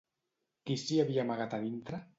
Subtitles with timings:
[0.69, 2.07] Qui s'hi havia amagat a dintre?